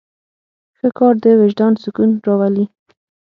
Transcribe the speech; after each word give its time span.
ښه 0.77 0.89
کار 0.97 1.13
د 1.23 1.25
وجدان 1.41 1.73
سکون 1.83 2.09
راولي. 2.25 2.65